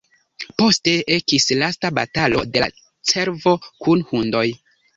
[0.61, 2.71] Poste ekis lasta batalo de la
[3.13, 4.47] cervo kun hundoj.